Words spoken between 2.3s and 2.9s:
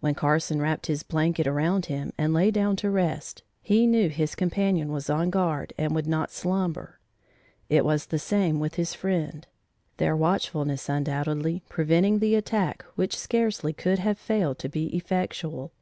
lay down to